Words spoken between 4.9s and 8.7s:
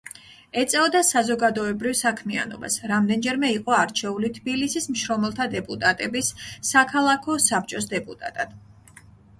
მშრომელთა დეპუტატების საქალაქო საბჭოს დეპუტატად.